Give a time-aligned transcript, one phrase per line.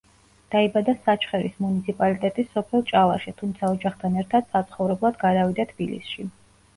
[0.53, 6.27] დაიბადა საჩხერის მუნიციპალიტეტის სოფელ ჭალაში, თუმცა ოჯახთან ერთად საცხოვრებლად გადავიდა თბილისში.